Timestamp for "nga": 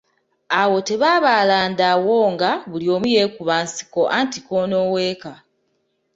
2.33-2.49